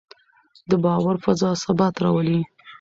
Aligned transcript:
د 0.69 0.71
باور 0.83 1.15
فضا 1.23 1.49
ثبات 1.63 1.95
راولي 2.03 2.39